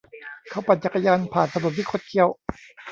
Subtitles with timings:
[0.49, 2.27] เขาปั่นจักรยานผ่านถนนที่คดเคี้ยว